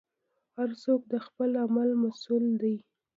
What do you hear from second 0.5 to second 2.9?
هر څوک د خپل عمل مسوول دی.